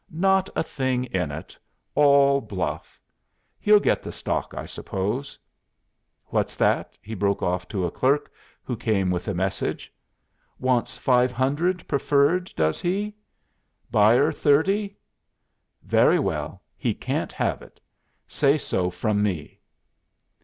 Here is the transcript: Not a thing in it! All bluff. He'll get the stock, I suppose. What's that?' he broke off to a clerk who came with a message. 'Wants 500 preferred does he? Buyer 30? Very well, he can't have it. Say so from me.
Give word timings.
Not 0.09 0.49
a 0.55 0.63
thing 0.63 1.03
in 1.03 1.29
it! 1.29 1.55
All 1.93 2.41
bluff. 2.41 2.99
He'll 3.59 3.79
get 3.79 4.01
the 4.01 4.11
stock, 4.11 4.51
I 4.57 4.65
suppose. 4.65 5.37
What's 6.29 6.55
that?' 6.55 6.97
he 7.03 7.13
broke 7.13 7.43
off 7.43 7.67
to 7.67 7.85
a 7.85 7.91
clerk 7.91 8.33
who 8.63 8.75
came 8.75 9.11
with 9.11 9.27
a 9.27 9.35
message. 9.35 9.93
'Wants 10.57 10.97
500 10.97 11.87
preferred 11.87 12.51
does 12.55 12.81
he? 12.81 13.13
Buyer 13.91 14.31
30? 14.31 14.95
Very 15.83 16.17
well, 16.17 16.63
he 16.75 16.95
can't 16.95 17.33
have 17.33 17.61
it. 17.61 17.79
Say 18.27 18.57
so 18.57 18.89
from 18.89 19.21
me. 19.21 19.59